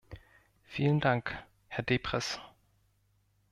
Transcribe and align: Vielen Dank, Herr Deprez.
Vielen 0.63 0.99
Dank, 0.99 1.37
Herr 1.67 1.83
Deprez. 1.83 2.39